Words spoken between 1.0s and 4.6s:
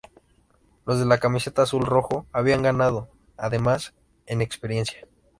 la camiseta azul-rojo habían ganado, además, en